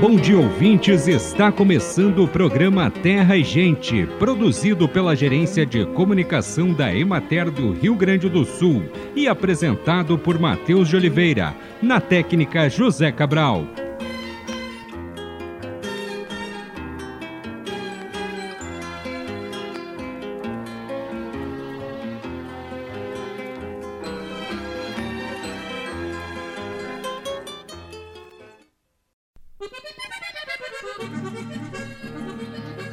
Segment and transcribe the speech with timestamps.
[0.00, 1.06] Bom dia, ouvintes.
[1.06, 7.72] Está começando o programa Terra e Gente, produzido pela Gerência de Comunicação da Emater do
[7.72, 8.82] Rio Grande do Sul
[9.14, 13.66] e apresentado por Matheus de Oliveira, na técnica José Cabral.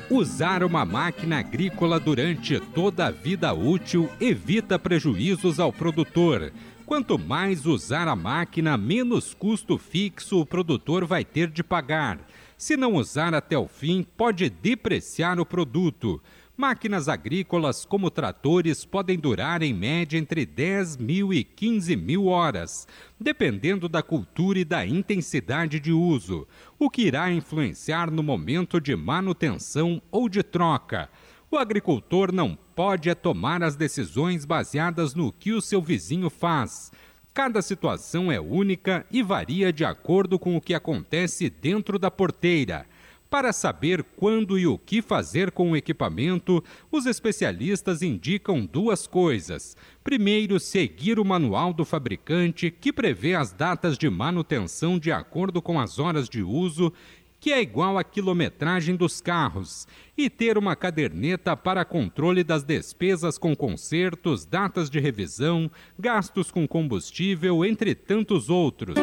[0.09, 6.53] Usar uma máquina agrícola durante toda a vida útil evita prejuízos ao produtor.
[6.85, 12.19] Quanto mais usar a máquina, menos custo fixo o produtor vai ter de pagar.
[12.57, 16.21] Se não usar até o fim, pode depreciar o produto.
[16.57, 22.87] Máquinas agrícolas como tratores podem durar em média entre 10 mil e 15 mil horas,
[23.19, 26.47] dependendo da cultura e da intensidade de uso,
[26.79, 31.11] o que irá influenciar no momento de manutenção ou de troca.
[31.51, 36.91] O agricultor não pode tomar as decisões baseadas no que o seu vizinho faz.
[37.35, 42.87] Cada situação é única e varia de acordo com o que acontece dentro da porteira.
[43.29, 49.75] Para saber quando e o que fazer com o equipamento, os especialistas indicam duas coisas.
[50.01, 55.77] Primeiro, seguir o manual do fabricante, que prevê as datas de manutenção de acordo com
[55.77, 56.93] as horas de uso,
[57.37, 63.37] que é igual à quilometragem dos carros, e ter uma caderneta para controle das despesas
[63.37, 68.95] com consertos, datas de revisão, gastos com combustível, entre tantos outros.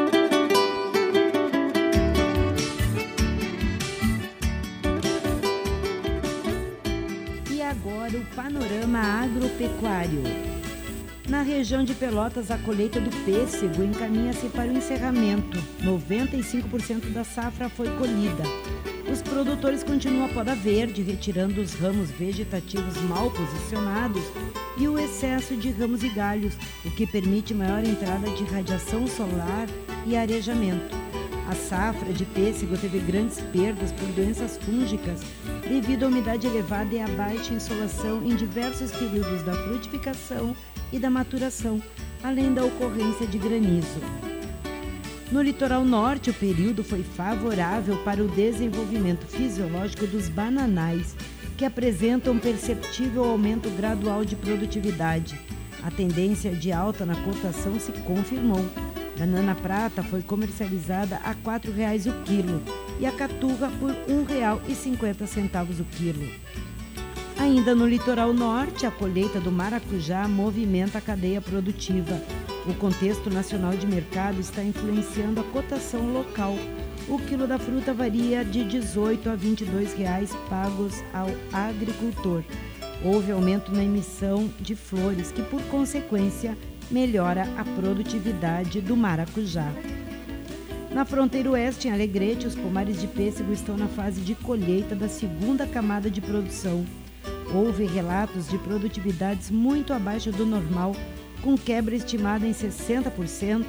[9.55, 10.23] Agropecuário.
[11.29, 15.59] Na região de Pelotas, a colheita do pêssego encaminha-se para o encerramento.
[15.83, 18.43] 95% da safra foi colhida.
[19.11, 24.23] Os produtores continuam a poda verde, retirando os ramos vegetativos mal posicionados
[24.77, 26.55] e o excesso de ramos e galhos,
[26.85, 29.69] o que permite maior entrada de radiação solar
[30.05, 31.04] e arejamento.
[31.49, 35.21] A safra de pêssego teve grandes perdas por doenças fúngicas
[35.69, 40.57] devido à umidade elevada e à baixa insolação em diversos períodos da frutificação
[40.91, 41.83] e da maturação,
[42.23, 44.01] além da ocorrência de granizo.
[45.31, 51.15] No litoral norte, o período foi favorável para o desenvolvimento fisiológico dos bananais,
[51.59, 55.39] que apresentam perceptível aumento gradual de produtividade.
[55.83, 58.65] A tendência de alta na cotação se confirmou
[59.19, 62.63] Banana prata foi comercializada a R$ 4,00 o quilo
[62.99, 66.29] e a caturra por R$ 1,50 o quilo.
[67.39, 72.21] Ainda no litoral norte, a colheita do maracujá movimenta a cadeia produtiva.
[72.67, 76.57] O contexto nacional de mercado está influenciando a cotação local.
[77.09, 82.43] O quilo da fruta varia de 18 a 22 reais pagos ao agricultor.
[83.05, 86.57] Houve aumento na emissão de flores, que por consequência
[86.91, 89.73] melhora a produtividade do maracujá.
[90.91, 95.09] Na fronteira oeste, em Alegrete, os pomares de pêssego estão na fase de colheita da
[95.09, 96.87] segunda camada de produção.
[97.53, 100.95] Houve relatos de produtividades muito abaixo do normal,
[101.43, 103.65] com quebra estimada em 60%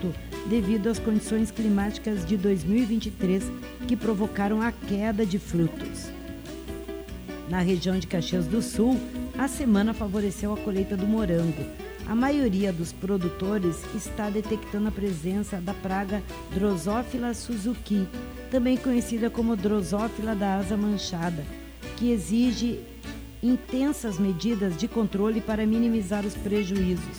[0.47, 3.43] devido às condições climáticas de 2023
[3.87, 6.11] que provocaram a queda de frutos.
[7.49, 8.99] Na região de Caxias do Sul,
[9.37, 15.59] a semana favoreceu a colheita do morango a maioria dos produtores está detectando a presença
[15.59, 16.21] da praga
[16.53, 18.07] Drosophila suzuki,
[18.51, 21.43] também conhecida como Drosophila da asa manchada,
[21.97, 22.79] que exige
[23.41, 27.17] intensas medidas de controle para minimizar os prejuízos.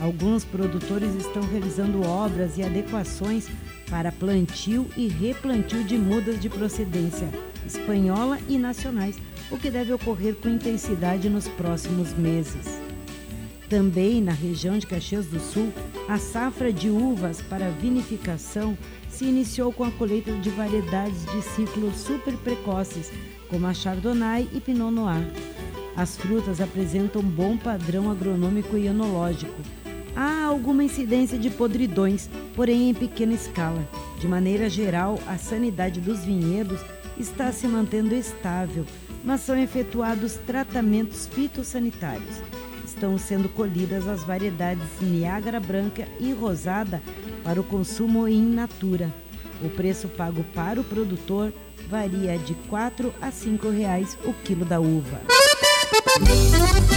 [0.00, 3.48] Alguns produtores estão realizando obras e adequações
[3.88, 7.28] para plantio e replantio de mudas de procedência
[7.66, 9.16] espanhola e nacionais,
[9.50, 12.85] o que deve ocorrer com intensidade nos próximos meses.
[13.68, 15.72] Também na região de Caxias do Sul,
[16.08, 18.78] a safra de uvas para vinificação
[19.08, 23.10] se iniciou com a colheita de variedades de ciclos super precoces,
[23.50, 25.26] como a Chardonnay e Pinot Noir.
[25.96, 29.60] As frutas apresentam bom padrão agronômico e enológico.
[30.14, 33.86] Há alguma incidência de podridões, porém em pequena escala.
[34.20, 36.80] De maneira geral, a sanidade dos vinhedos
[37.18, 38.84] está se mantendo estável,
[39.24, 42.40] mas são efetuados tratamentos fitossanitários
[42.96, 47.02] estão sendo colhidas as variedades Niágara Branca e Rosada
[47.44, 49.12] para o consumo in natura.
[49.62, 51.52] O preço pago para o produtor
[51.88, 55.20] varia de R$ 4 a 5 reais o quilo da uva.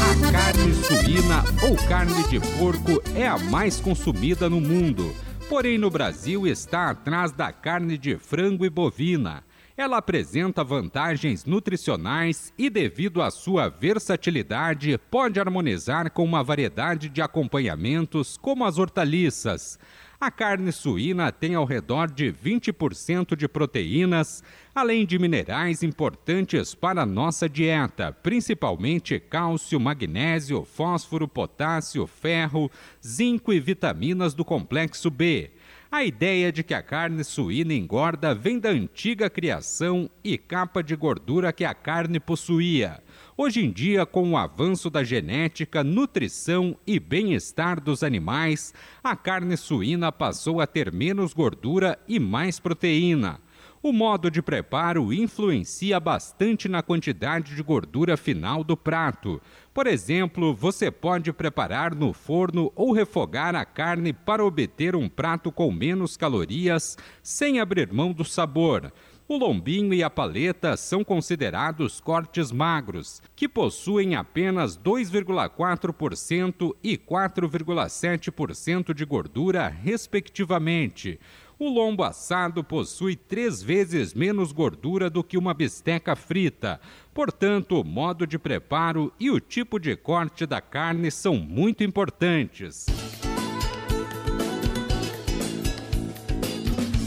[0.02, 5.14] A carne suína ou carne de porco é a mais consumida no mundo.
[5.50, 9.44] Porém, no Brasil está atrás da carne de frango e bovina.
[9.80, 17.22] Ela apresenta vantagens nutricionais e, devido à sua versatilidade, pode harmonizar com uma variedade de
[17.22, 19.80] acompanhamentos, como as hortaliças.
[20.20, 24.44] A carne suína tem ao redor de 20% de proteínas,
[24.76, 32.70] além de minerais importantes para a nossa dieta, principalmente cálcio, magnésio, fósforo, potássio, ferro,
[33.02, 35.52] zinco e vitaminas do complexo B.
[35.92, 40.96] A ideia de que a carne suína engorda vem da antiga criação e capa de
[40.96, 43.02] gordura que a carne possuía.
[43.36, 48.72] Hoje em dia, com o avanço da genética, nutrição e bem-estar dos animais,
[49.04, 53.40] a carne suína passou a ter menos gordura e mais proteína.
[53.82, 59.42] O modo de preparo influencia bastante na quantidade de gordura final do prato.
[59.74, 65.50] Por exemplo, você pode preparar no forno ou refogar a carne para obter um prato
[65.50, 68.92] com menos calorias, sem abrir mão do sabor.
[69.30, 78.94] O lombinho e a paleta são considerados cortes magros, que possuem apenas 2,4% e 4,7%
[78.94, 81.18] de gordura, respectivamente.
[81.62, 86.80] O lombo assado possui três vezes menos gordura do que uma bisteca frita.
[87.14, 92.86] Portanto, o modo de preparo e o tipo de corte da carne são muito importantes.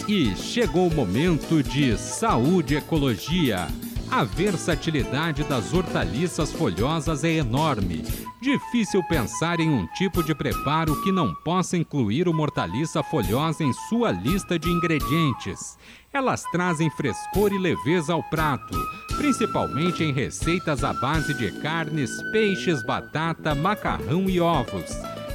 [0.07, 3.69] E chegou o momento de saúde e ecologia.
[4.13, 8.05] A versatilidade das hortaliças folhosas é enorme.
[8.43, 13.73] Difícil pensar em um tipo de preparo que não possa incluir uma hortaliça folhosa em
[13.89, 15.79] sua lista de ingredientes.
[16.13, 18.79] Elas trazem frescor e leveza ao prato,
[19.17, 24.93] principalmente em receitas à base de carnes, peixes, batata, macarrão e ovos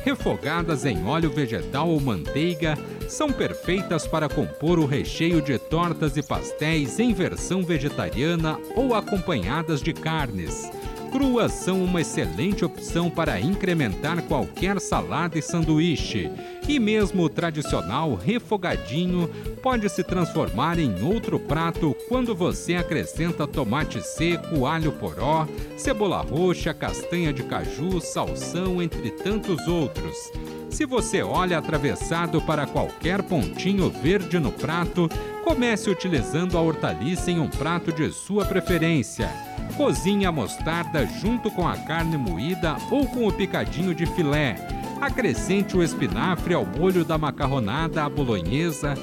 [0.08, 2.78] refogadas em óleo vegetal ou manteiga,
[3.10, 9.82] são perfeitas para compor o recheio de tortas e pastéis em versão vegetariana ou acompanhadas
[9.82, 10.72] de carnes.
[11.12, 16.30] Cruas são uma excelente opção para incrementar qualquer salada e sanduíche.
[16.68, 19.30] E mesmo o tradicional refogadinho
[19.62, 26.74] pode se transformar em outro prato quando você acrescenta tomate seco, alho poró, cebola roxa,
[26.74, 30.16] castanha de caju, salsão, entre tantos outros.
[30.78, 35.10] Se você olha atravessado para qualquer pontinho verde no prato,
[35.44, 39.28] comece utilizando a hortaliça em um prato de sua preferência.
[39.76, 44.56] Cozinhe a mostarda junto com a carne moída ou com o picadinho de filé.
[45.02, 48.94] Acrescente o espinafre ao molho da macarronada à bolonhesa,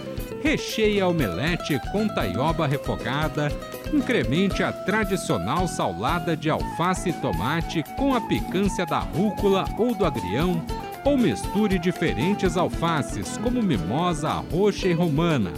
[0.45, 3.49] recheie a omelete com taioba refogada,
[3.93, 10.07] incremente a tradicional salada de alface e tomate com a picância da rúcula ou do
[10.07, 10.65] agrião,
[11.05, 15.53] ou misture diferentes alfaces, como mimosa, roxa e romana.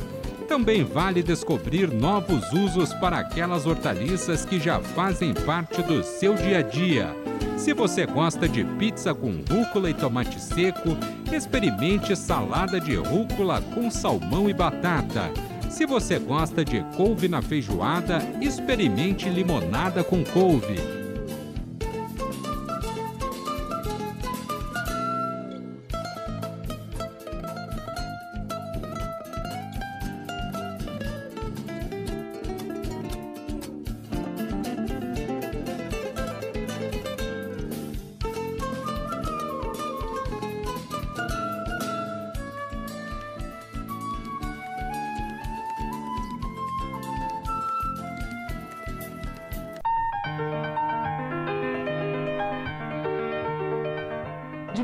[0.48, 6.58] Também vale descobrir novos usos para aquelas hortaliças que já fazem parte do seu dia
[6.58, 7.14] a dia.
[7.56, 10.96] Se você gosta de pizza com rúcula e tomate seco,
[11.32, 15.30] experimente salada de rúcula com salmão e batata.
[15.68, 21.05] Se você gosta de couve na feijoada, experimente limonada com couve.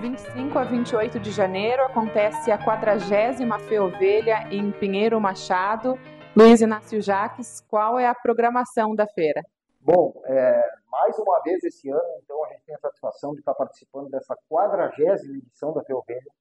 [0.03, 5.97] 25 a 28 de janeiro acontece a 40 Feovelha em Pinheiro Machado.
[6.37, 9.41] Luiz Inácio Jaques, qual é a programação da feira?
[9.81, 13.55] Bom, é, mais uma vez esse ano, então, a gente tem a satisfação de estar
[13.55, 14.93] participando dessa 40
[15.37, 16.33] edição da Feovelha,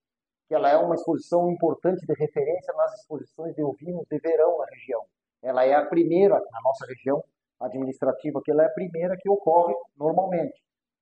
[0.47, 4.65] que ela é uma exposição importante de referência nas exposições de ovinos de verão na
[4.71, 5.03] região.
[5.39, 7.23] Ela é a primeira na nossa região
[7.59, 10.59] administrativa, que ela é a primeira que ocorre normalmente.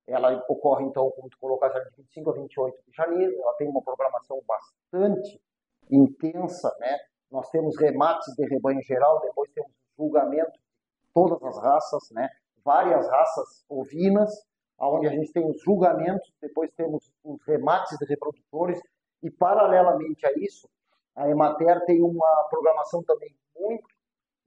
[0.10, 3.42] Ela ocorre, então, como tu colocaste, de 25 a 28 de janeiro.
[3.42, 5.42] Ela tem uma programação bastante
[5.90, 6.98] intensa, né?
[7.32, 12.28] Nós temos remates de rebanho geral, depois temos julgamento de todas as raças, né?
[12.64, 14.32] Várias raças ovinas,
[14.80, 18.80] onde a gente tem os julgamentos, depois temos os remates de reprodutores
[19.22, 20.70] e, paralelamente a isso,
[21.16, 23.88] a Emater tem uma programação também muito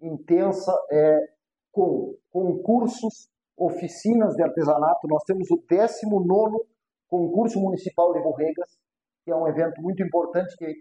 [0.01, 1.21] intensa é,
[1.71, 6.57] com concursos oficinas de artesanato, nós temos o 19
[7.09, 8.71] concurso municipal de Borregas,
[9.25, 10.75] que é um evento muito importante que,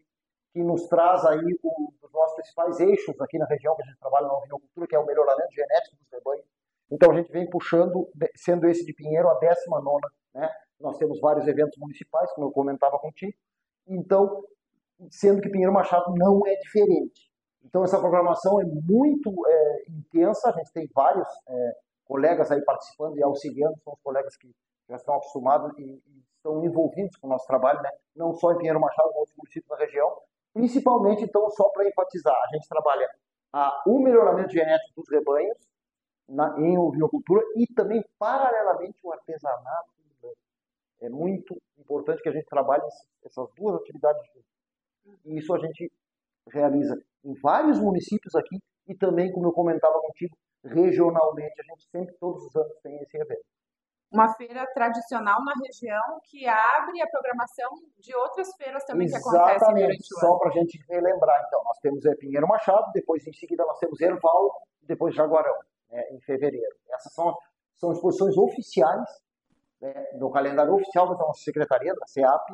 [0.54, 4.00] que nos traz aí um dos nossos principais eixos aqui na região que a gente
[4.00, 6.46] trabalha na ovinocultura, que é o melhoramento genético dos rebanhos.
[6.90, 10.02] Então a gente vem puxando, sendo esse de Pinheiro a 19
[10.34, 10.50] né?
[10.80, 13.34] Nós temos vários eventos municipais, como eu comentava contigo.
[13.88, 14.44] Então,
[15.10, 17.30] sendo que Pinheiro Machado não é diferente.
[17.64, 21.72] Então essa programação é muito é, intensa, a gente tem vários é,
[22.12, 24.52] colegas aí participando e auxiliando, são os colegas que
[24.90, 27.90] já estão acostumados e, e estão envolvidos com o nosso trabalho, né?
[28.14, 30.18] não só em Pinheiro Machado, mas outros municípios da região.
[30.54, 33.08] Principalmente, então, só para enfatizar, a gente trabalha
[33.88, 35.58] o melhoramento genético dos rebanhos
[36.28, 39.92] na, em ovinocultura e também, paralelamente, o artesanato.
[41.00, 42.84] É muito importante que a gente trabalhe
[43.24, 45.24] essas duas atividades juntas.
[45.26, 45.90] E isso a gente
[46.50, 51.60] realiza em vários municípios aqui e também, como eu comentava contigo, regionalmente.
[51.60, 53.46] A gente sempre, todos os anos, tem esse evento.
[54.12, 59.32] Uma feira tradicional na região que abre a programação de outras feiras também Exatamente.
[59.32, 60.20] que acontecem durante o ano.
[60.20, 63.80] Só para a gente relembrar, então, nós temos é, Pinheiro Machado, depois em seguida nós
[63.80, 64.52] temos Erval,
[64.82, 65.58] depois Jaguarão,
[65.90, 66.76] né, em fevereiro.
[66.90, 67.34] Essas são,
[67.78, 69.10] são exposições oficiais,
[69.80, 72.54] né, no calendário oficial da nossa secretaria, da CEAP,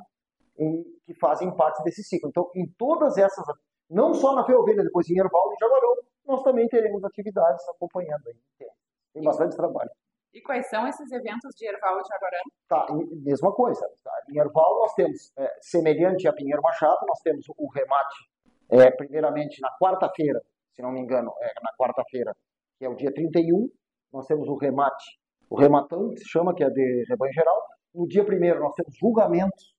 [0.60, 2.30] em, que fazem parte desse ciclo.
[2.30, 3.44] Então, em todas essas,
[3.90, 5.96] não só na Feovelha, depois em Erval e Jaguarão,
[6.28, 8.68] nós também teremos atividades acompanhando aí.
[9.14, 9.90] Tem bastante trabalho.
[10.34, 12.44] E quais são esses eventos de Erval e Jaguarão?
[12.68, 12.86] Tá,
[13.24, 13.90] mesma coisa.
[14.04, 14.12] Tá?
[14.30, 18.30] Em Erval nós temos, é, semelhante a Pinheiro Machado, nós temos o remate,
[18.70, 20.40] é, primeiramente na quarta-feira,
[20.74, 22.36] se não me engano, é, na quarta-feira,
[22.78, 23.68] que é o dia 31,
[24.14, 25.18] nós temos o remate,
[25.50, 27.60] o rematão, que se chama, que é de rebanho geral.
[27.96, 29.74] No dia primeiro nós temos julgamentos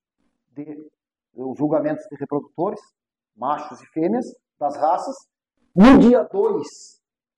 [0.51, 0.91] de,
[1.35, 2.81] os julgamentos de reprodutores,
[3.37, 4.27] machos e fêmeas,
[4.59, 5.15] das raças,
[5.75, 6.67] no dia 2,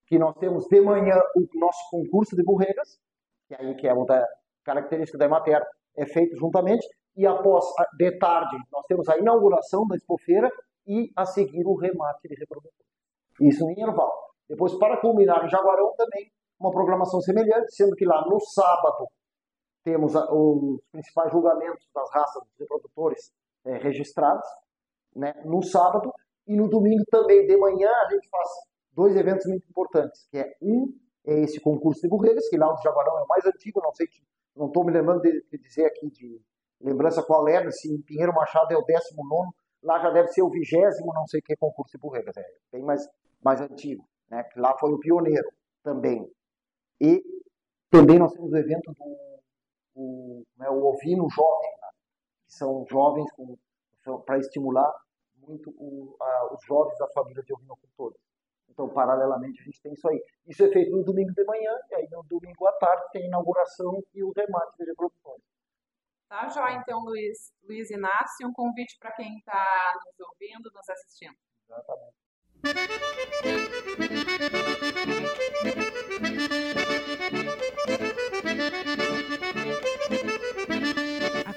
[0.06, 2.98] que nós temos de manhã o nosso concurso de burregas,
[3.46, 4.26] que aí que é outra
[4.64, 5.62] característica da Emater,
[5.96, 7.64] é feito juntamente, e após,
[7.98, 10.50] de tarde, nós temos a inauguração da expofeira
[10.86, 12.84] e a seguir o remate de reprodução.
[13.40, 14.12] Isso em Erval.
[14.48, 19.06] Depois, para culminar em Jaguarão, também uma programação semelhante, sendo que lá no sábado
[19.82, 23.32] temos os principais julgamentos das raças dos reprodutores
[23.64, 24.46] é, registrados,
[25.14, 26.12] né, no sábado,
[26.50, 28.48] e no domingo também, de manhã, a gente faz
[28.92, 30.92] dois eventos muito importantes, que é um
[31.24, 34.08] é esse concurso de burreiras, que lá o Jaguarão é o mais antigo, não sei,
[34.56, 36.42] não estou me lembrando de, de, dizer aqui de
[36.80, 40.50] lembrança qual é, se em Pinheiro Machado é o 19, lá já deve ser o
[40.50, 43.06] vigésimo, não sei que, concurso de burreiras, é bem mais,
[43.40, 45.48] mais antigo, né, que lá foi o pioneiro
[45.84, 46.28] também.
[47.00, 47.22] E
[47.90, 49.40] também nós temos o evento do
[49.94, 51.88] o, né, o ovino jovem, né,
[52.46, 53.30] que são jovens
[54.26, 54.92] para estimular
[55.50, 58.18] muito o, a, os jovens das famílias de ovinocultores.
[58.68, 60.22] Então, paralelamente, a gente tem isso aí.
[60.46, 63.26] Isso é feito no domingo de manhã, e aí no domingo à tarde tem a
[63.26, 65.42] inauguração e o remate de reproduções.
[66.28, 71.34] Tá, Jó, então, Luiz, Luiz Inácio, um convite para quem está nos ouvindo, nos assistindo.
[71.68, 72.14] Exatamente.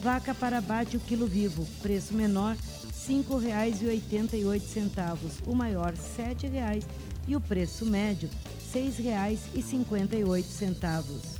[0.03, 2.61] Vaca para abate o quilo vivo, preço menor R$
[2.93, 6.83] 5,88, o maior R$ 7,00
[7.29, 8.27] e o preço médio
[8.73, 11.39] R$ 6,58.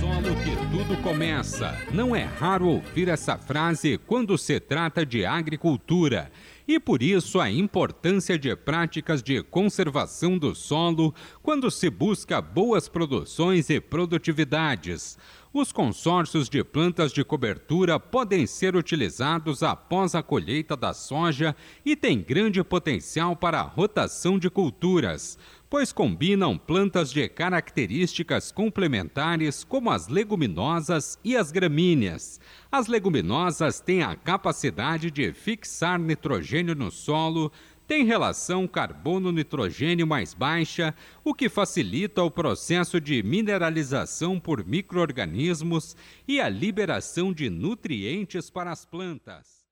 [0.00, 1.76] Solo que tudo começa.
[1.92, 6.32] Não é raro ouvir essa frase quando se trata de agricultura.
[6.66, 12.88] E por isso a importância de práticas de conservação do solo quando se busca boas
[12.88, 15.16] produções e produtividades.
[15.52, 21.96] Os consórcios de plantas de cobertura podem ser utilizados após a colheita da soja e
[21.96, 25.38] têm grande potencial para a rotação de culturas,
[25.70, 32.40] pois combinam plantas de características complementares como as leguminosas e as gramíneas.
[32.70, 37.50] As leguminosas têm a capacidade de fixar nitrogênio no solo,
[37.86, 46.40] tem relação carbono-nitrogênio mais baixa, o que facilita o processo de mineralização por microorganismos e
[46.40, 49.64] a liberação de nutrientes para as plantas.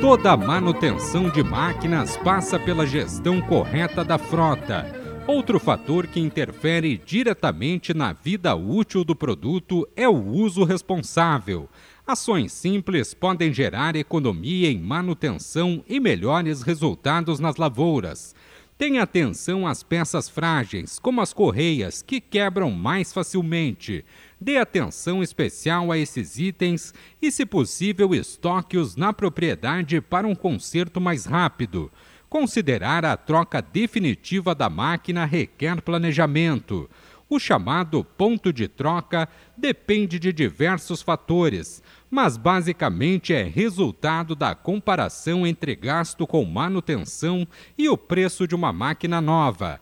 [0.00, 4.97] Toda manutenção de máquinas passa pela gestão correta da frota
[5.28, 11.68] Outro fator que interfere diretamente na vida útil do produto é o uso responsável.
[12.06, 18.34] Ações simples podem gerar economia em manutenção e melhores resultados nas lavouras.
[18.78, 24.06] Tenha atenção às peças frágeis, como as correias, que quebram mais facilmente.
[24.40, 31.02] Dê atenção especial a esses itens e, se possível, estoque-os na propriedade para um conserto
[31.02, 31.92] mais rápido.
[32.28, 36.88] Considerar a troca definitiva da máquina requer planejamento.
[37.30, 45.46] O chamado ponto de troca depende de diversos fatores, mas basicamente é resultado da comparação
[45.46, 49.80] entre gasto com manutenção e o preço de uma máquina nova.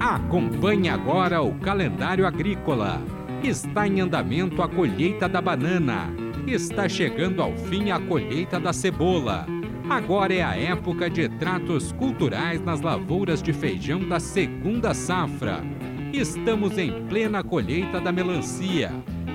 [0.00, 3.00] Acompanhe agora o calendário agrícola.
[3.44, 9.46] Está em andamento a colheita da banana Está chegando ao fim a colheita da cebola.
[9.90, 15.64] Agora é a época de tratos culturais nas lavouras de feijão da segunda safra.
[16.12, 18.92] Estamos em plena colheita da melancia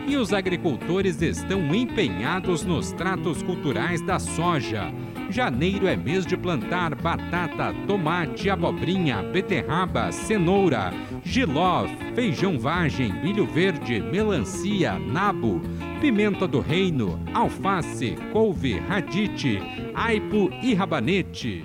[0.07, 4.89] e os agricultores estão empenhados nos tratos culturais da soja.
[5.29, 10.93] Janeiro é mês de plantar batata, tomate, abobrinha, beterraba, cenoura,
[11.23, 15.61] giló, feijão vagem, milho verde, melancia, nabo,
[16.01, 19.59] pimenta do reino, alface, couve, radite,
[19.93, 21.63] aipo e rabanete.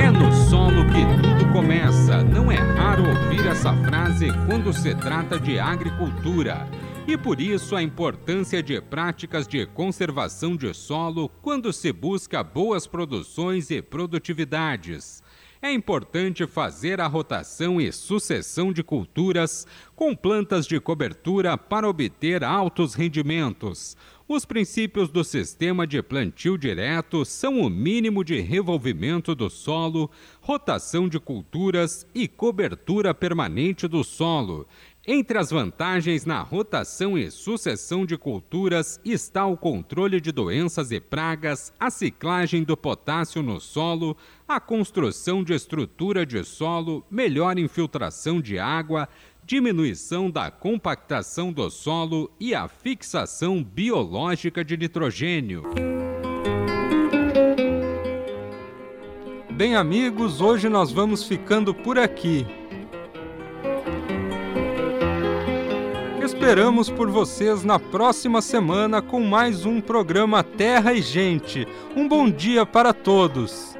[0.00, 2.24] É no solo que tudo começa.
[2.24, 6.66] Não é raro ouvir essa frase quando se trata de agricultura.
[7.06, 12.86] E por isso a importância de práticas de conservação de solo quando se busca boas
[12.86, 15.22] produções e produtividades
[15.62, 22.42] é importante fazer a rotação e sucessão de culturas com plantas de cobertura para obter
[22.42, 23.96] altos rendimentos.
[24.26, 31.08] Os princípios do sistema de plantio direto são o mínimo de revolvimento do solo, rotação
[31.08, 34.66] de culturas e cobertura permanente do solo.
[35.04, 41.00] Entre as vantagens na rotação e sucessão de culturas está o controle de doenças e
[41.00, 48.40] pragas, a ciclagem do potássio no solo, a construção de estrutura de solo, melhor infiltração
[48.40, 49.08] de água,
[49.44, 55.64] diminuição da compactação do solo e a fixação biológica de nitrogênio.
[59.50, 62.46] Bem, amigos, hoje nós vamos ficando por aqui.
[66.42, 71.68] Esperamos por vocês na próxima semana com mais um programa Terra e Gente.
[71.94, 73.71] Um bom dia para todos!